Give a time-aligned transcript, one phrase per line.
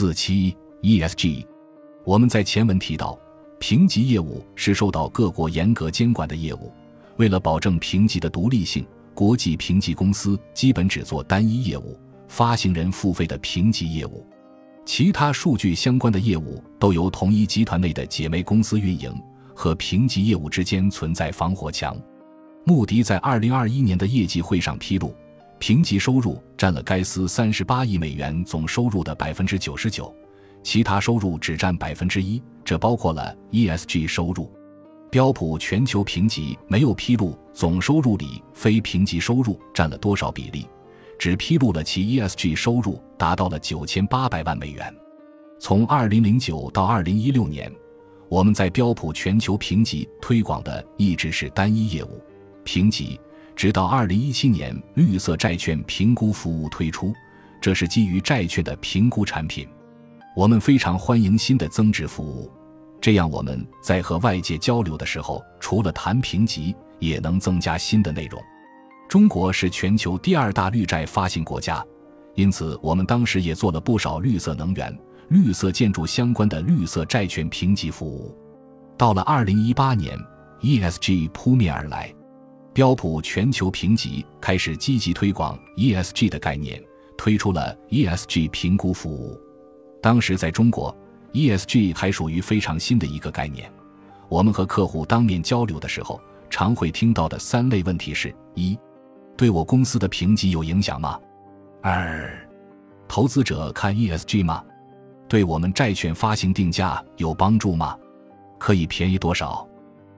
[0.00, 1.44] 四七 ESG，
[2.04, 3.18] 我们在前文提到，
[3.58, 6.72] 评级业务是受到各国严格监管的业务。
[7.18, 14.26] 为了保证评级的独立性，国际评级公司基本只做单一业务——发行人付费的评级业务，
[14.86, 19.14] 其他数据相关的业务都由同一集团内的姐妹公司运营，
[19.54, 21.94] 和评级业务之间存在防火墙。
[22.64, 25.14] 穆迪在二零二一年的业绩会上披露。
[25.60, 30.12] 评级收入占了该司三十八亿美元总收入的百分之九十九，
[30.62, 34.50] 其他收入只占百分之一，这包括了 ESG 收入。
[35.10, 40.66] 标普全球评级没有披露总收入里非评级收入占了多少比例，
[41.18, 44.92] 只披露了其 ESG 收入达到了九千八百万美元。
[45.58, 47.70] 从二零零九到二零一六年，
[48.30, 52.18] 我们在标普全球评级推广的一直是单一业务
[52.64, 53.20] 评级。
[53.60, 57.12] 直到二零一七年，绿色债券评估服务推出，
[57.60, 59.68] 这是基于债券的评估产品。
[60.34, 62.50] 我们非常欢迎新的增值服务，
[63.02, 68.42] 这样我们在和外界交流的时候，除了谈评级，也能增加新的内容。
[69.10, 71.84] 中国是全球第二大绿债发行国家，
[72.36, 78.34] 因此我们当时也做了不少绿色能源、绿色建筑相关的绿色债券评级服务。
[78.96, 80.18] 到了二零一八年
[80.62, 82.10] ，ESG 扑面而来。
[82.72, 86.80] 标普全球评级开始积极推广 ESG 的概念，
[87.18, 89.38] 推出了 ESG 评估服务。
[90.00, 90.96] 当时在中国
[91.32, 93.70] ，ESG 还属于非常新的一个概念。
[94.28, 98.78] 我们和客户当面交流的时候，常会听到的三类问题是：一、
[99.36, 101.18] 对我公司的评级有影响吗？
[101.82, 102.48] 二、
[103.08, 104.64] 投资者看 ESG 吗？
[105.28, 107.98] 对我们债券发行定价有帮助吗？
[108.58, 109.68] 可以便宜多少？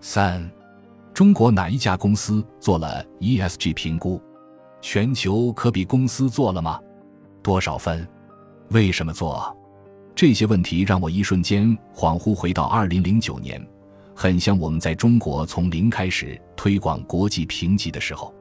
[0.00, 0.50] 三。
[1.14, 4.20] 中国哪一家公司做了 ESG 评估？
[4.82, 6.80] 全球可比公司做了吗？
[7.40, 8.04] 多少分？
[8.70, 9.56] 为什么做？
[10.16, 13.64] 这些问题让我一瞬间恍惚回到2009年，
[14.12, 18.34] 很像我们在中国从零开始推广国际评级的时候。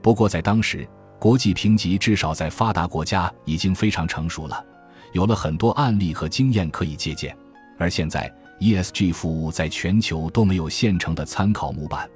[0.00, 4.64] 不过在当时，国际评级至少在发达国家已经非常成熟了，
[5.12, 7.36] 有了很多案例和经验可以借鉴。
[7.80, 12.08] 而现在，ESG 服务在全球都没有现成的参考模板，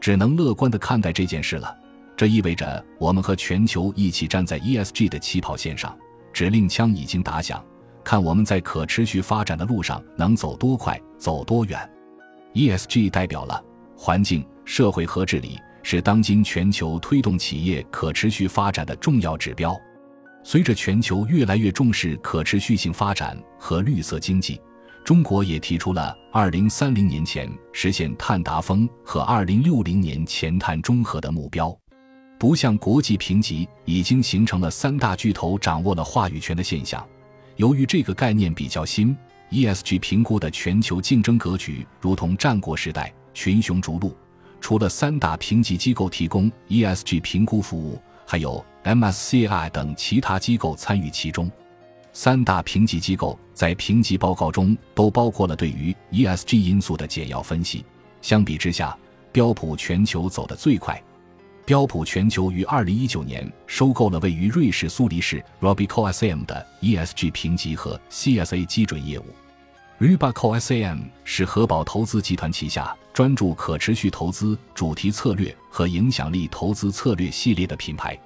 [0.00, 1.76] 只能乐观地看待这件事了。
[2.16, 5.98] 这意味着我们和全球一起站在 ESG 的起跑线上，
[6.32, 7.64] 指令枪已经打响，
[8.04, 11.90] 看我们在可持续发展的路上能走多快、走多远。
[12.54, 13.60] ESG 代表了
[13.96, 19.76] 环境、社会和治理，是当今全球推动企业可持续发展的重要指标。
[20.44, 24.60] 随着全球越来越重视可持续性发展和绿色经济。
[25.04, 31.76] 中国也提出了二零三零年前实现碳达峰和二零六零年前碳中和的目标。
[32.38, 37.06] 不像国际评级已经形成了三大巨头掌握了话语权的现象。
[37.56, 39.14] 由于这个概念比较新
[39.50, 44.16] ，ESG 评估的全球竞争格局如同战国时代群雄逐鹿。
[44.60, 51.50] 除了三大评级机构提供 ESG 评估服务，还有 MSCI 等其他机构参与其中。
[52.12, 57.84] 三大评级机构在评级报告中都包括了对于 ESG 因素的简要分析。
[58.20, 58.96] 相比之下，
[59.32, 61.00] 标普全球走得最快。
[61.64, 69.26] 标普全球于2019年收购了位于瑞士苏黎世 Robeco SM 的 ESG 评级和 CSA 基准业务。
[70.00, 78.18] Robeco SM 是核保投资集团旗下专注可持续投资主题策略和影响力投资策略系列的品牌。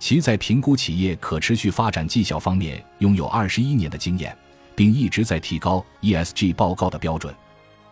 [0.00, 4.36] 其在评估企业可持续发展绩效方面拥有二十一年的经验，
[4.74, 7.32] 并一直在提高 ESG 报告的标准。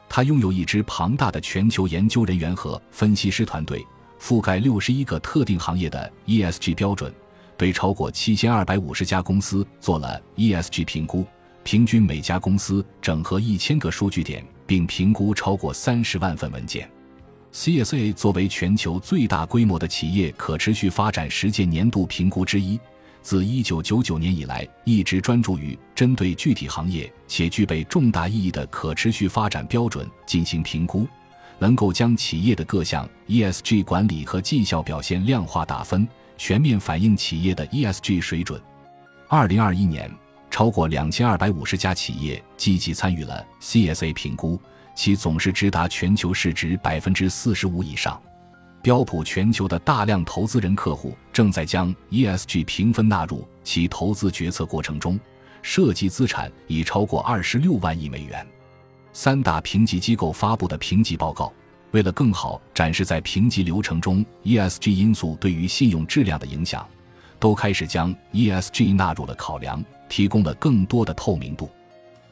[0.09, 3.87] 他拥有一支庞大的全球研究人员和分析师团队，
[4.19, 7.13] 覆盖六十一个特定行业的 ESG 标准，
[7.59, 11.27] 对超过七千二百五十家公司做了 ESG 评估，
[11.63, 16.91] 平均每家公司整合一千个数据点，并评估超过三十万份文件。
[17.53, 22.79] CSA 作为全球最大规模的企业可持续发展实践年度评估之一，
[23.23, 31.07] 自1999年以来一直专注于针对具体行业且具备重大意义的可持续发展标准进行评估，
[31.59, 36.07] 能够将企业的各项 ESG 管理和绩效表现量化打分，
[36.37, 38.61] 全面反映企业的 ESG 水准。
[39.31, 40.11] 2021年，
[40.51, 44.61] 超过2250家企业积极参与了 CSA 评估。
[44.99, 48.21] 其总是直达全球市值百分之四十五以上，
[48.83, 55.17] 标普全球的大量投资人客户正在将 ESG 评分纳入其投资决策过程中，
[55.63, 58.45] 涉及资产已超过二十六万亿美元。
[59.13, 61.53] 三大评级机构发布的评级报告，
[61.93, 66.85] 为了更好展示在评级流程中 ESG 因素对于信用质量的影响，
[67.39, 71.71] 都开始将 ESG 纳入了考量，提供了更多的透明度。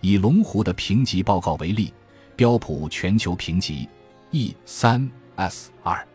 [0.01, 1.95] 以龙湖的评级报告为例，
[2.37, 3.89] 标普全球评级
[4.31, 6.07] E 三 S 二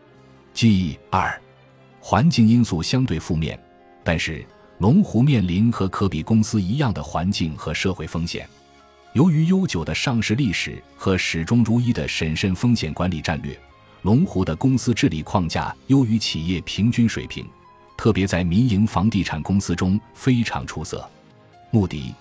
[0.54, 1.40] G 二，
[2.00, 3.58] 环境因素相对负面，
[4.04, 4.46] 但是
[4.78, 8.48] 龙湖面临和可比公司一样的环境和社会风险。
[9.14, 13.58] 由于悠久的上市历史和始终如一的审慎风险管理战略，
[14.02, 17.44] 龙湖的公司治理框架优于企业平均水平，
[17.96, 21.04] 特别在民营房地产公司中非常出色。
[21.72, 22.14] 穆迪。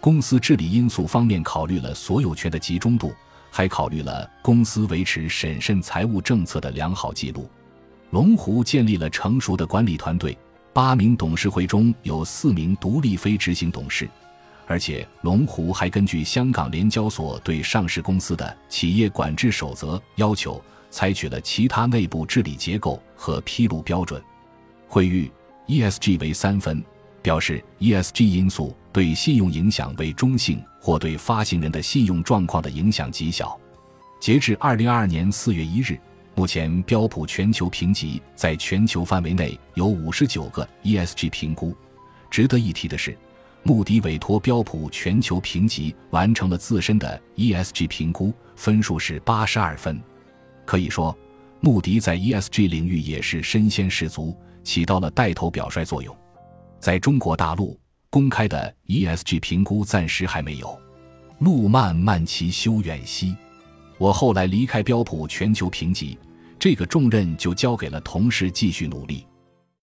[0.00, 3.12] 公司治理因素方面，考虑了所有权的集中度，
[3.50, 7.48] 还考虑了公司维持审慎财务政策的良好记录。
[8.10, 10.36] 龙湖建立了成熟的管理团队，
[10.72, 14.08] 八名董事会中有四名独立非执行董事，
[14.66, 24.22] 而且龙湖还根据香港联交所对上市公司的企业管制守则要求，采取了其他内部治理结构和披露标准。
[24.86, 25.30] 惠誉
[25.66, 26.84] ESG 为三分。
[27.20, 33.56] 表示 ESG 因素对信用影响为中性，或对发行人的信用状况的影响极小。
[34.18, 35.96] 截至二零二二年四月一日，
[36.34, 41.72] 目前标普全球评级在全球范围内有五十九个 ESG 评估。
[42.28, 43.16] 值得一提的是，
[43.62, 50.02] 穆迪委托标普全球评级完成了自身的 ESG 评估，分数是八十二分。
[50.66, 51.16] 可以说，
[51.60, 56.12] 穆迪在 ESG 领域也是身先士卒，起到了带头表率作用。
[56.80, 57.78] 在中国大陆
[58.10, 60.78] 公开的 ESG 评估暂时还没有。
[61.40, 63.36] 路漫漫其修远兮，
[63.96, 66.18] 我后来离开标普全球评级，
[66.58, 69.24] 这个重任就交给了同事继续努力。